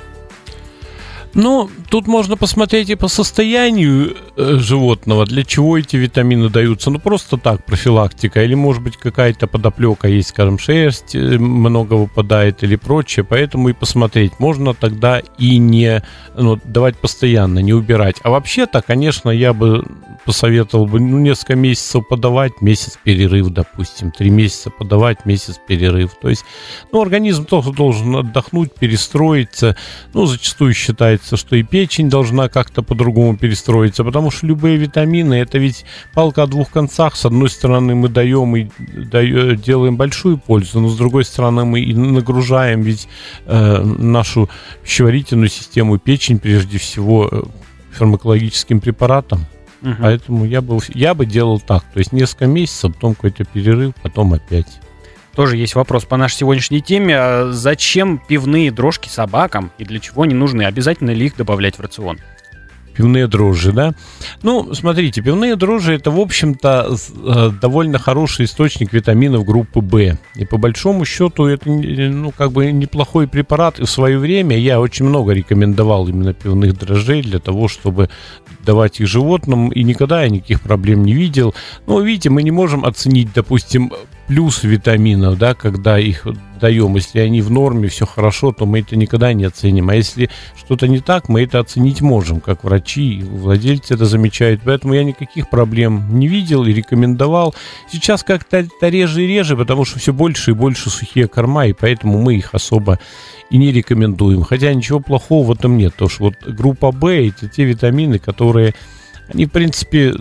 Ну, 1.35 1.71
тут 1.91 2.07
можно 2.07 2.37
посмотреть 2.37 2.91
и 2.91 2.95
по 2.95 3.09
состоянию 3.09 4.17
э, 4.37 4.57
животного, 4.59 5.27
для 5.27 5.45
чего 5.45 5.79
эти 5.79 5.97
витамины 5.97 6.49
даются. 6.49 6.91
Ну, 6.91 6.99
просто 6.99 7.37
так, 7.37 7.65
профилактика. 7.65 8.43
Или, 8.43 8.55
может 8.55 8.83
быть, 8.83 8.97
какая-то 8.97 9.47
подоплека 9.47 10.09
есть, 10.09 10.31
скажем, 10.31 10.59
шерсть 10.59 11.15
э, 11.15 11.39
много 11.39 11.95
выпадает 11.95 12.63
или 12.63 12.77
прочее. 12.77 13.25
Поэтому 13.25 13.69
и 13.69 13.73
посмотреть. 13.73 14.39
Можно 14.39 14.75
тогда 14.75 15.21
и 15.39 15.59
не 15.59 16.03
ну, 16.35 16.59
давать 16.65 16.97
постоянно, 16.97 17.59
не 17.61 17.73
убирать. 17.73 18.17
А 18.23 18.31
вообще-то, 18.31 18.83
конечно, 18.83 19.31
я 19.31 19.53
бы 19.53 19.85
посоветовал 20.25 20.87
бы 20.87 21.01
ну, 21.01 21.19
несколько 21.19 21.55
месяцев 21.55 22.07
подавать, 22.07 22.61
месяц 22.61 22.99
перерыв, 23.03 23.49
допустим. 23.51 24.11
Три 24.11 24.31
месяца 24.31 24.71
подавать, 24.71 25.25
месяц 25.25 25.59
перерыв. 25.67 26.13
То 26.21 26.29
есть, 26.29 26.45
ну, 26.93 27.01
организм 27.01 27.45
тоже 27.45 27.73
должен 27.73 28.17
отдохнуть, 28.17 28.75
перестроиться. 28.75 29.77
Ну, 30.13 30.27
зачастую 30.27 30.75
считается 30.75 31.18
считается, 31.19 31.37
что 31.37 31.57
и 31.57 31.63
печень 31.63 32.09
должна 32.09 32.49
как-то 32.49 32.83
по-другому 32.83 33.37
перестроиться, 33.37 34.05
потому 34.05 34.31
что 34.31 34.47
любые 34.47 34.77
витамины 34.77 35.35
это 35.35 35.59
ведь 35.59 35.85
палка 36.15 36.45
о 36.45 36.47
двух 36.47 36.71
концах. 36.71 37.17
С 37.17 37.25
одной 37.27 37.51
стороны 37.51 37.95
мы 37.95 38.09
даем 38.09 38.57
и 38.57 38.69
даем, 38.79 39.57
делаем 39.57 39.97
большую 39.97 40.39
пользу, 40.39 40.81
но 40.81 40.89
с 40.89 40.97
другой 40.97 41.25
стороны 41.25 41.65
мы 41.65 41.81
и 41.81 41.95
нагружаем 41.95 42.83
ведь 42.83 43.09
э, 43.47 43.83
нашу 43.83 44.49
пищеварительную 44.83 45.49
систему, 45.49 45.99
печень 45.99 46.39
прежде 46.39 46.79
всего 46.79 47.29
э, 47.31 47.43
фармакологическим 47.93 48.81
препаратом. 48.81 49.47
Угу. 49.83 49.95
Поэтому 50.01 50.45
я 50.45 50.61
бы, 50.61 50.79
я 50.95 51.15
бы 51.15 51.27
делал 51.27 51.61
так. 51.61 51.85
То 51.93 51.99
есть 51.99 52.13
несколько 52.13 52.47
месяцев, 52.47 52.95
потом 52.95 53.15
какой-то 53.15 53.45
перерыв, 53.45 53.95
потом 54.03 54.33
опять. 54.35 54.81
Тоже 55.35 55.57
есть 55.57 55.75
вопрос 55.75 56.05
по 56.05 56.17
нашей 56.17 56.39
сегодняшней 56.39 56.81
теме. 56.81 57.17
А 57.17 57.53
зачем 57.53 58.19
пивные 58.19 58.71
дрожки 58.71 59.09
собакам 59.09 59.71
и 59.79 59.85
для 59.85 60.01
чего 60.01 60.23
они 60.23 60.35
нужны? 60.35 60.63
Обязательно 60.63 61.11
ли 61.11 61.27
их 61.27 61.37
добавлять 61.37 61.77
в 61.77 61.81
рацион? 61.81 62.19
пивные 62.99 63.29
дрожжи, 63.29 63.71
да? 63.71 63.95
Ну, 64.43 64.75
смотрите, 64.75 65.23
пивные 65.23 65.55
дрожжи 65.55 65.95
это, 65.95 66.11
в 66.11 66.19
общем-то, 66.19 66.89
э, 66.91 67.51
довольно 67.63 67.99
хороший 67.99 68.47
источник 68.47 68.93
витаминов 68.93 69.45
группы 69.45 69.81
В. 69.81 70.19
И 70.35 70.45
по 70.45 70.59
большому 70.59 71.05
счету 71.05 71.47
это, 71.47 71.71
ну, 71.71 72.33
как 72.33 72.51
бы 72.51 72.73
неплохой 72.73 73.29
препарат. 73.29 73.79
И 73.79 73.85
в 73.85 73.91
свое 73.91 74.19
время 74.19 74.59
я 74.59 74.81
очень 74.81 75.07
много 75.07 75.33
рекомендовал 75.33 76.09
именно 76.09 76.35
пивных 76.35 76.77
дрожжей 76.77 77.23
для 77.23 77.39
того, 77.39 77.69
чтобы 77.69 78.11
давать 78.67 79.01
их 79.01 79.07
животным, 79.07 79.69
и 79.69 79.85
никогда 79.85 80.25
я 80.25 80.29
никаких 80.29 80.61
проблем 80.61 81.05
не 81.05 81.15
видел. 81.15 81.55
Но, 81.87 82.01
видите, 82.01 82.31
мы 82.31 82.43
не 82.43 82.51
можем 82.51 82.85
оценить, 82.85 83.33
допустим, 83.33 83.93
плюс 84.29 84.63
витаминов, 84.63 85.39
да, 85.39 85.55
когда 85.55 85.99
их 85.99 86.27
даем. 86.61 86.95
Если 86.97 87.19
они 87.19 87.41
в 87.41 87.51
норме, 87.51 87.89
все 87.89 88.05
хорошо, 88.07 88.53
то 88.53 88.67
мы 88.67 88.81
это 88.81 88.95
никогда 88.95 89.33
не 89.33 89.45
оценим. 89.45 89.89
А 89.89 89.95
если 89.95 90.29
что-то 90.57 90.87
не 90.87 91.01
так, 91.01 91.29
мы 91.29 91.43
это 91.43 91.59
оценить 91.61 92.03
можем, 92.03 92.41
как 92.41 92.63
врачи, 92.63 93.23
владельцы 93.23 93.95
это 93.95 94.05
замечают. 94.05 94.61
Поэтому 94.65 94.95
я 94.95 95.03
никаких 95.03 95.49
проблем 95.49 96.19
не 96.19 96.29
видел 96.29 96.65
и 96.65 96.73
рекомендовал. 96.73 97.55
Сейчас 97.91 98.23
как-то 98.23 98.67
реже 98.83 99.25
и 99.25 99.27
реже, 99.27 99.57
потому 99.57 99.87
что 99.87 99.99
все 99.99 100.13
больше 100.13 100.51
и 100.51 100.55
больше 100.55 100.91
сухие 100.91 101.27
корма, 101.27 101.67
и 101.67 101.73
поэтому 101.73 102.21
мы 102.21 102.37
их 102.37 102.55
особо 102.55 102.99
и 103.51 103.57
не 103.57 103.73
рекомендуем. 103.73 104.43
Хотя 104.43 104.75
ничего 104.75 105.01
плохого 105.01 105.47
в 105.47 105.53
этом 105.53 105.79
нет. 105.79 105.95
Потому 105.95 106.11
что 106.11 106.25
вот 106.25 106.35
группа 106.47 106.91
В 106.91 107.07
это 107.07 107.49
те 107.49 107.65
витамины, 107.65 108.19
которые, 108.19 108.75
они 109.33 109.47
в 109.47 109.53
принципе 109.53 110.15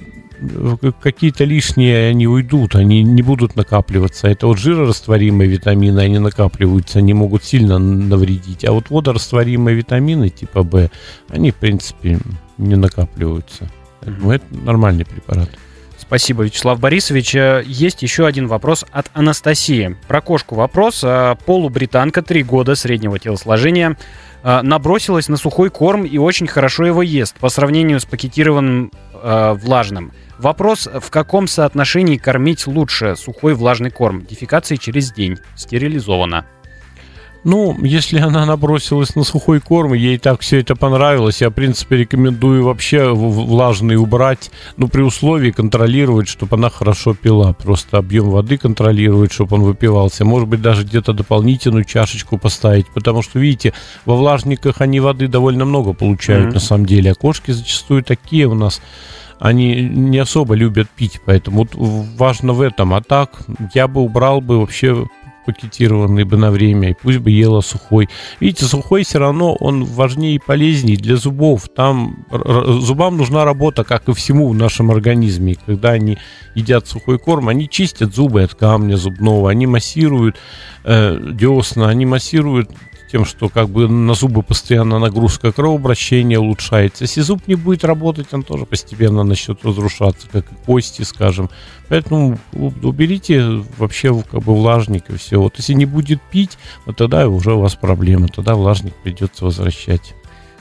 какие-то 1.01 1.43
лишние, 1.43 2.09
они 2.09 2.27
уйдут, 2.27 2.75
они 2.75 3.03
не 3.03 3.21
будут 3.21 3.55
накапливаться. 3.55 4.27
Это 4.27 4.47
вот 4.47 4.57
жирорастворимые 4.57 5.49
витамины, 5.49 5.99
они 5.99 6.19
накапливаются, 6.19 6.99
они 6.99 7.13
могут 7.13 7.43
сильно 7.43 7.77
навредить. 7.77 8.65
А 8.65 8.71
вот 8.71 8.89
водорастворимые 8.89 9.75
витамины 9.75 10.29
типа 10.29 10.61
В, 10.61 10.89
они, 11.29 11.51
в 11.51 11.55
принципе, 11.55 12.19
не 12.57 12.75
накапливаются. 12.75 13.69
Поэтому 14.01 14.31
это 14.31 14.45
нормальный 14.51 15.05
препарат. 15.05 15.49
Спасибо, 16.07 16.43
Вячеслав 16.43 16.79
Борисович. 16.79 17.35
Э, 17.35 17.63
есть 17.65 18.01
еще 18.01 18.25
один 18.25 18.47
вопрос 18.47 18.85
от 18.91 19.07
Анастасии. 19.13 19.97
Про 20.07 20.21
кошку 20.21 20.55
вопрос. 20.55 21.01
Э, 21.03 21.35
полубританка, 21.45 22.21
три 22.21 22.43
года 22.43 22.75
среднего 22.75 23.19
телосложения, 23.19 23.97
э, 24.41 24.61
набросилась 24.61 25.27
на 25.27 25.35
сухой 25.35 25.69
корм 25.69 26.05
и 26.05 26.17
очень 26.17 26.47
хорошо 26.47 26.85
его 26.85 27.01
ест 27.01 27.35
по 27.35 27.49
сравнению 27.49 27.99
с 27.99 28.05
пакетированным 28.05 28.91
влажным. 29.19 30.13
Вопрос, 30.39 30.87
в 30.87 31.09
каком 31.09 31.47
соотношении 31.47 32.17
кормить 32.17 32.67
лучше 32.67 33.15
сухой 33.15 33.55
влажный 33.55 33.89
корм? 33.89 34.23
Дефекации 34.23 34.75
через 34.75 35.11
день. 35.11 35.37
Стерилизовано. 35.55 36.45
Ну, 37.43 37.77
если 37.81 38.19
она 38.19 38.45
набросилась 38.45 39.15
на 39.15 39.23
сухой 39.23 39.61
корм, 39.61 39.93
ей 39.93 40.17
так 40.17 40.41
все 40.41 40.59
это 40.59 40.75
понравилось, 40.75 41.39
я, 41.39 41.49
в 41.49 41.53
принципе, 41.53 41.97
рекомендую 41.97 42.65
вообще 42.65 43.09
влажный 43.13 43.95
убрать, 43.95 44.51
ну, 44.75 44.89
при 44.89 45.01
условии 45.01 45.51
контролировать, 45.51 46.27
чтобы 46.27 46.57
она 46.57 46.69
хорошо 46.69 47.13
пила. 47.13 47.53
Просто 47.53 47.99
объем 47.99 48.31
воды 48.31 48.57
контролировать, 48.57 49.31
чтобы 49.31 49.55
он 49.55 49.61
выпивался. 49.61 50.25
Может 50.25 50.49
быть, 50.49 50.61
даже 50.61 50.83
где-то 50.83 51.13
дополнительную 51.13 51.85
чашечку 51.85 52.37
поставить, 52.37 52.87
потому 52.93 53.21
что, 53.21 53.39
видите, 53.39 53.73
во 54.05 54.17
влажниках 54.17 54.81
они 54.81 54.99
воды 54.99 55.27
довольно 55.27 55.63
много 55.63 55.93
получают, 55.93 56.49
mm-hmm. 56.49 56.53
на 56.53 56.59
самом 56.59 56.85
деле, 56.85 57.11
а 57.11 57.15
кошки 57.15 57.51
зачастую 57.51 58.03
такие 58.03 58.47
у 58.47 58.55
нас 58.55 58.81
они 59.39 59.83
не 59.83 60.17
особо 60.17 60.55
любят 60.55 60.89
пить, 60.89 61.21
поэтому 61.25 61.57
вот 61.57 61.69
важно 62.17 62.53
в 62.53 62.61
этом. 62.61 62.93
А 62.93 63.01
так, 63.01 63.31
я 63.73 63.87
бы 63.87 64.01
убрал 64.01 64.41
бы 64.41 64.59
вообще 64.59 65.05
пакетированный 65.47 66.25
бы 66.25 66.35
на 66.35 66.51
время, 66.51 66.89
и 66.89 66.93
пусть 66.93 67.19
бы 67.19 67.31
ела 67.31 67.61
сухой. 67.61 68.09
Видите, 68.41 68.65
сухой 68.65 69.03
все 69.03 69.19
равно 69.19 69.55
он 69.55 69.85
важнее 69.85 70.35
и 70.35 70.39
полезнее 70.39 70.97
для 70.97 71.15
зубов. 71.15 71.69
Там 71.73 72.25
зубам 72.29 73.15
нужна 73.15 73.45
работа, 73.45 73.85
как 73.85 74.09
и 74.09 74.13
всему 74.13 74.49
в 74.49 74.53
нашем 74.53 74.91
организме. 74.91 75.53
И 75.53 75.59
когда 75.65 75.91
они 75.91 76.17
едят 76.53 76.87
сухой 76.87 77.17
корм, 77.17 77.47
они 77.47 77.69
чистят 77.69 78.13
зубы 78.13 78.43
от 78.43 78.55
камня 78.55 78.97
зубного, 78.97 79.49
они 79.49 79.67
массируют 79.67 80.35
э, 80.83 81.17
десна, 81.31 81.87
они 81.87 82.05
массируют 82.05 82.69
тем, 83.11 83.25
что 83.25 83.49
как 83.49 83.69
бы 83.69 83.87
на 83.87 84.13
зубы 84.13 84.43
постоянно 84.43 84.99
нагрузка 84.99 85.51
кровообращения 85.51 86.39
улучшается. 86.39 87.05
Если 87.05 87.21
зуб 87.21 87.47
не 87.47 87.55
будет 87.55 87.83
работать, 87.83 88.27
он 88.33 88.43
тоже 88.43 88.65
постепенно 88.65 89.23
начнет 89.23 89.63
разрушаться, 89.63 90.27
как 90.31 90.45
и 90.51 90.55
кости, 90.65 91.03
скажем. 91.03 91.49
Поэтому 91.89 92.37
уберите 92.53 93.63
вообще 93.77 94.21
как 94.29 94.43
бы 94.43 94.55
влажник 94.55 95.09
и 95.09 95.17
все. 95.17 95.39
Вот 95.39 95.57
если 95.57 95.73
не 95.73 95.85
будет 95.85 96.21
пить, 96.31 96.57
вот 96.85 96.97
тогда 96.97 97.27
уже 97.27 97.53
у 97.53 97.59
вас 97.59 97.75
проблемы, 97.75 98.27
тогда 98.27 98.55
влажник 98.55 98.93
придется 98.95 99.45
возвращать. 99.45 100.13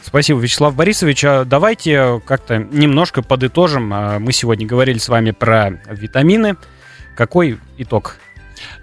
Спасибо, 0.07 0.39
Вячеслав 0.39 0.77
Борисович. 0.77 1.25
А 1.25 1.45
давайте 1.45 2.23
как-то 2.25 2.59
немножко 2.59 3.23
подытожим. 3.23 3.93
А, 3.93 4.19
мы 4.21 4.33
сегодня 4.33 4.65
говорили 4.65 4.99
с 4.99 5.09
вами 5.09 5.33
про 5.33 5.81
витамины. 5.91 6.55
Какой 7.17 7.59
итог? 7.77 8.19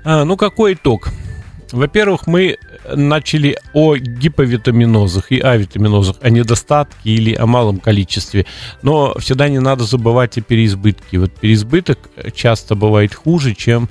А, 0.03 0.25
ну, 0.25 0.35
какой 0.35 0.73
итог? 0.73 1.07
Во-первых, 1.71 2.27
мы 2.27 2.57
начали 2.95 3.57
о 3.73 3.95
гиповитаминозах 3.95 5.31
и 5.31 5.39
авитаминозах, 5.39 6.17
о 6.21 6.29
недостатке 6.29 7.09
или 7.09 7.33
о 7.33 7.45
малом 7.45 7.79
количестве. 7.79 8.45
Но 8.81 9.15
всегда 9.19 9.49
не 9.49 9.59
надо 9.59 9.83
забывать 9.83 10.37
о 10.37 10.41
переизбытке. 10.41 11.19
Вот 11.19 11.31
переизбыток 11.31 11.99
часто 12.33 12.75
бывает 12.75 13.13
хуже, 13.13 13.55
чем 13.55 13.89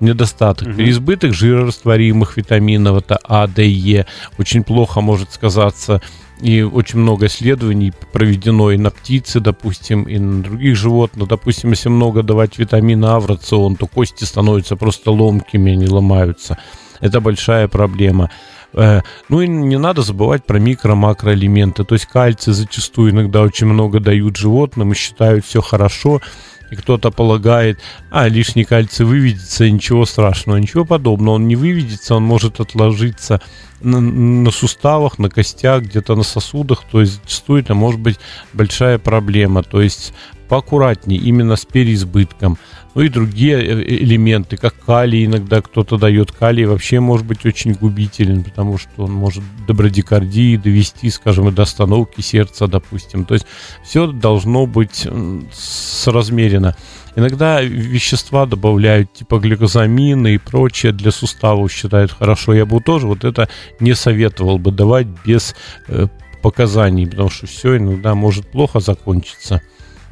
недостаток. 0.00 0.68
Угу. 0.68 0.76
Переизбыток 0.76 1.32
жирорастворимых 1.32 2.36
витаминов, 2.36 2.98
это 2.98 3.18
А, 3.24 3.46
Д, 3.46 3.66
Е, 3.66 4.06
очень 4.38 4.64
плохо 4.64 5.00
может 5.00 5.32
сказаться 5.32 6.02
и 6.40 6.62
очень 6.62 6.98
много 6.98 7.26
исследований 7.26 7.92
проведено 8.12 8.72
и 8.72 8.76
на 8.76 8.90
птице, 8.90 9.38
допустим, 9.38 10.02
и 10.02 10.18
на 10.18 10.42
других 10.42 10.76
животных. 10.76 11.28
Допустим, 11.28 11.70
если 11.70 11.88
много 11.88 12.24
давать 12.24 12.58
витамина 12.58 13.14
А 13.14 13.20
в 13.20 13.26
рацион, 13.26 13.76
то 13.76 13.86
кости 13.86 14.24
становятся 14.24 14.76
просто 14.76 15.12
ломкими, 15.12 15.72
они 15.72 15.86
ломаются. 15.86 16.58
Это 17.02 17.20
большая 17.20 17.68
проблема. 17.68 18.30
Э, 18.72 19.02
ну 19.28 19.42
и 19.42 19.48
не 19.48 19.76
надо 19.76 20.02
забывать 20.02 20.46
про 20.46 20.58
микро-макроэлементы. 20.58 21.84
То 21.84 21.94
есть 21.94 22.06
кальций 22.06 22.54
зачастую 22.54 23.10
иногда 23.10 23.42
очень 23.42 23.66
много 23.66 24.00
дают 24.00 24.36
животным 24.36 24.92
и 24.92 24.96
считают 24.96 25.44
все 25.44 25.60
хорошо. 25.60 26.22
И 26.70 26.76
кто-то 26.76 27.10
полагает, 27.10 27.80
а, 28.10 28.28
лишний 28.28 28.64
кальций 28.64 29.04
выведется, 29.04 29.68
ничего 29.68 30.06
страшного. 30.06 30.56
Ничего 30.56 30.84
подобного. 30.86 31.34
Он 31.34 31.48
не 31.48 31.56
выведется, 31.56 32.14
он 32.14 32.22
может 32.22 32.60
отложиться 32.60 33.42
на, 33.80 34.00
на 34.00 34.50
суставах, 34.50 35.18
на 35.18 35.28
костях, 35.28 35.82
где-то 35.82 36.14
на 36.14 36.22
сосудах. 36.22 36.84
То 36.90 37.00
есть 37.00 37.20
зачастую 37.20 37.62
это 37.62 37.74
может 37.74 38.00
быть 38.00 38.18
большая 38.52 38.98
проблема. 38.98 39.64
То 39.64 39.82
есть 39.82 40.14
поаккуратнее 40.48 41.20
именно 41.20 41.56
с 41.56 41.64
переизбытком. 41.64 42.58
Ну 42.94 43.02
и 43.02 43.08
другие 43.08 43.56
э, 43.56 43.82
элементы, 43.82 44.56
как 44.56 44.74
калий 44.84 45.24
иногда 45.24 45.62
кто-то 45.62 45.96
дает. 45.96 46.32
Калий 46.32 46.66
вообще 46.66 47.00
может 47.00 47.26
быть 47.26 47.46
очень 47.46 47.72
губителен, 47.72 48.44
потому 48.44 48.78
что 48.78 49.04
он 49.04 49.12
может 49.12 49.42
до 49.66 49.74
брадикардии 49.74 50.56
довести, 50.56 51.10
скажем, 51.10 51.54
до 51.54 51.62
остановки 51.62 52.20
сердца, 52.20 52.66
допустим. 52.66 53.24
То 53.24 53.34
есть 53.34 53.46
все 53.82 54.06
должно 54.06 54.66
быть 54.66 55.06
соразмерено. 55.52 56.76
Иногда 57.14 57.60
вещества 57.60 58.46
добавляют, 58.46 59.12
типа 59.12 59.38
гликозамины 59.38 60.34
и 60.34 60.38
прочее, 60.38 60.92
для 60.92 61.10
суставов 61.10 61.70
считают 61.70 62.10
хорошо. 62.10 62.54
Я 62.54 62.64
бы 62.64 62.80
тоже 62.80 63.06
вот 63.06 63.24
это 63.24 63.48
не 63.80 63.94
советовал 63.94 64.58
бы 64.58 64.70
давать 64.70 65.06
без 65.24 65.54
э, 65.88 66.08
показаний, 66.42 67.06
потому 67.06 67.30
что 67.30 67.46
все 67.46 67.76
иногда 67.76 68.14
может 68.14 68.50
плохо 68.50 68.80
закончиться. 68.80 69.62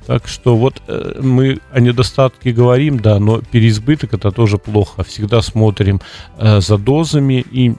Так 0.07 0.27
что 0.27 0.57
вот 0.57 0.83
э, 0.89 1.21
мы 1.23 1.61
о 1.73 1.81
недостатке 1.81 2.53
говорим, 2.53 2.99
да, 2.99 3.19
но 3.19 3.41
переизбыток 3.41 4.15
это 4.15 4.31
тоже 4.31 4.59
плохо. 4.59 5.05
Всегда 5.05 5.43
смотрим 5.43 6.01
э, 6.39 6.61
за 6.61 6.79
дозами 6.79 7.45
и 7.51 7.75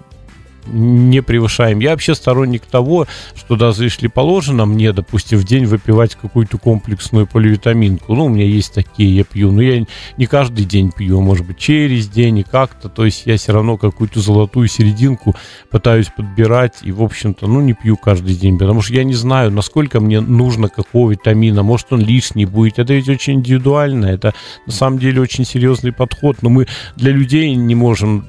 не 0.68 1.22
превышаем. 1.22 1.80
Я 1.80 1.92
вообще 1.92 2.16
сторонник 2.16 2.66
того, 2.66 3.08
что 3.36 3.56
даже 3.56 3.84
если 3.84 4.08
положено 4.08 4.66
мне, 4.66 4.94
допустим, 4.94 5.40
в 5.40 5.44
день 5.44 5.66
выпивать 5.66 6.16
какую-то 6.16 6.58
комплексную 6.58 7.28
поливитаминку, 7.28 8.14
ну, 8.16 8.26
у 8.26 8.30
меня 8.30 8.46
есть 8.46 8.74
такие, 8.74 9.16
я 9.16 9.24
пью, 9.24 9.52
но 9.52 9.62
я 9.62 9.86
не 10.18 10.26
каждый 10.26 10.66
день 10.66 10.92
пью, 10.92 11.20
а 11.20 11.22
может 11.22 11.46
быть, 11.46 11.58
через 11.58 12.08
день 12.08 12.40
и 12.40 12.44
как-то, 12.44 12.90
то 12.90 13.06
есть 13.06 13.24
я 13.26 13.38
все 13.38 13.54
равно 13.54 13.78
какую-то 13.78 14.20
золотую 14.20 14.68
серединку 14.68 15.36
пытаюсь 15.70 16.08
подбирать 16.16 16.80
и, 16.84 16.92
в 16.92 17.02
общем-то, 17.02 17.48
ну, 17.48 17.62
не 17.62 17.74
пью 17.74 17.98
каждый 17.98 18.36
день, 18.36 18.58
потому 18.58 18.82
что 18.82 18.94
я 18.94 19.04
не 19.04 19.14
знаю, 19.14 19.52
насколько 19.52 20.00
мне 20.00 20.22
нужно 20.22 20.70
какого 20.70 21.12
витамина, 21.12 21.64
может, 21.64 21.92
он 21.92 22.02
лишний 22.02 22.46
будет, 22.46 22.80
это 22.80 22.94
ведь 22.94 23.10
очень 23.10 23.36
индивидуально, 23.36 24.08
это 24.08 24.34
на 24.66 24.72
самом 24.72 25.00
деле 25.00 25.22
очень 25.22 25.46
серьезный 25.46 25.92
подход, 25.92 26.38
но 26.42 26.50
мы 26.50 26.68
для 26.96 27.12
людей 27.12 27.54
не 27.56 27.76
можем 27.76 28.26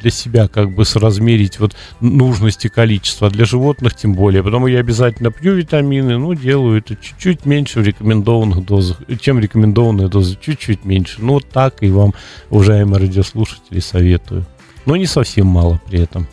для 0.00 0.10
себя 0.10 0.48
как 0.48 0.70
бы 0.70 0.84
соразмерить 0.84 1.58
вот 1.58 1.74
нужности 2.00 2.68
количества, 2.68 3.30
для 3.30 3.44
животных 3.44 3.94
тем 3.94 4.14
более. 4.14 4.42
Потому 4.42 4.66
я 4.66 4.80
обязательно 4.80 5.30
пью 5.30 5.54
витамины, 5.54 6.18
ну, 6.18 6.34
делаю 6.34 6.78
это 6.78 6.96
чуть-чуть 6.96 7.46
меньше 7.46 7.80
в 7.80 7.86
рекомендованных 7.86 8.64
дозах, 8.64 8.98
чем 9.20 9.38
рекомендованные 9.38 10.08
дозы, 10.08 10.38
чуть-чуть 10.40 10.84
меньше. 10.84 11.22
Ну, 11.22 11.40
так 11.40 11.82
и 11.82 11.90
вам, 11.90 12.14
уважаемые 12.50 13.00
радиослушатели, 13.00 13.80
советую. 13.80 14.46
Но 14.86 14.96
не 14.96 15.06
совсем 15.06 15.46
мало 15.46 15.80
при 15.86 16.00
этом. 16.00 16.26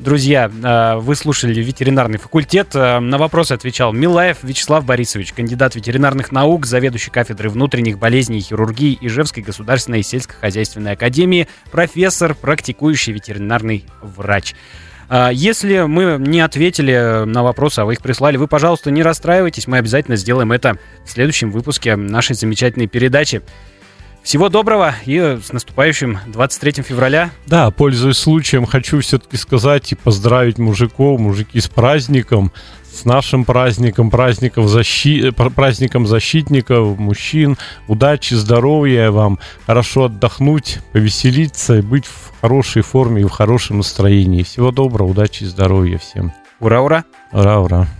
Друзья, 0.00 0.50
э, 0.50 0.98
вы 0.98 1.14
слушали 1.14 1.60
ветеринарный 1.60 2.16
факультет. 2.16 2.70
Э, 2.72 3.00
на 3.00 3.18
вопросы 3.18 3.52
отвечал 3.52 3.92
Милаев 3.92 4.38
Вячеслав 4.42 4.82
Борисович, 4.82 5.34
кандидат 5.34 5.74
ветеринарных 5.74 6.32
наук, 6.32 6.64
заведующий 6.64 7.10
кафедрой 7.10 7.52
внутренних 7.52 7.98
болезней 7.98 8.38
и 8.38 8.40
хирургии 8.40 8.96
Ижевской 8.98 9.42
государственной 9.42 10.02
сельскохозяйственной 10.02 10.92
академии, 10.92 11.48
профессор, 11.70 12.34
практикующий 12.34 13.12
ветеринарный 13.12 13.84
врач. 14.00 14.54
Э, 15.10 15.28
если 15.34 15.80
мы 15.80 16.16
не 16.18 16.40
ответили 16.40 17.26
на 17.26 17.42
вопросы, 17.42 17.80
а 17.80 17.84
вы 17.84 17.92
их 17.92 18.00
прислали, 18.00 18.38
вы, 18.38 18.48
пожалуйста, 18.48 18.90
не 18.90 19.02
расстраивайтесь, 19.02 19.66
мы 19.66 19.76
обязательно 19.76 20.16
сделаем 20.16 20.50
это 20.50 20.78
в 21.04 21.10
следующем 21.10 21.50
выпуске 21.50 21.96
нашей 21.96 22.34
замечательной 22.34 22.86
передачи. 22.86 23.42
Всего 24.22 24.48
доброго 24.48 24.94
и 25.06 25.38
с 25.42 25.52
наступающим 25.52 26.18
23 26.28 26.82
февраля. 26.82 27.30
Да, 27.46 27.70
пользуясь 27.70 28.18
случаем, 28.18 28.66
хочу 28.66 29.00
все-таки 29.00 29.36
сказать 29.36 29.92
и 29.92 29.94
поздравить 29.94 30.58
мужиков, 30.58 31.18
мужики 31.18 31.58
с 31.58 31.68
праздником, 31.68 32.52
с 32.92 33.04
нашим 33.04 33.44
праздником, 33.44 34.10
праздником, 34.10 34.68
защи... 34.68 35.30
праздником 35.30 36.06
защитников, 36.06 36.98
мужчин. 36.98 37.56
Удачи, 37.88 38.34
здоровья 38.34 39.10
вам, 39.10 39.38
хорошо 39.66 40.04
отдохнуть, 40.04 40.78
повеселиться 40.92 41.78
и 41.78 41.82
быть 41.82 42.06
в 42.06 42.32
хорошей 42.40 42.82
форме 42.82 43.22
и 43.22 43.24
в 43.24 43.30
хорошем 43.30 43.78
настроении. 43.78 44.42
Всего 44.42 44.70
доброго, 44.70 45.08
удачи 45.08 45.44
и 45.44 45.46
здоровья 45.46 45.98
всем. 45.98 46.32
Ура, 46.60 46.82
ура! 46.82 47.04
Ура, 47.32 47.60
ура! 47.60 47.99